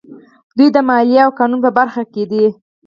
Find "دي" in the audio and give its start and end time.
2.31-2.45